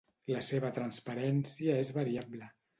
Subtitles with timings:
[0.35, 2.53] La seva transparència és variable.